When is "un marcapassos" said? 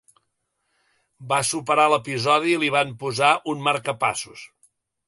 3.55-4.53